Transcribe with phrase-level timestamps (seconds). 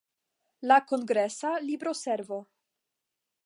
[0.71, 2.41] La kongresa libroservo.